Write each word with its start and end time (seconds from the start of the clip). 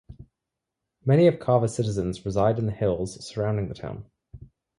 Many 1.05 1.27
of 1.27 1.39
Cava's 1.39 1.75
citizens 1.75 2.25
reside 2.25 2.57
in 2.57 2.65
the 2.65 2.71
hills 2.71 3.23
surrounding 3.23 3.67
the 3.67 3.75
town. 3.75 4.05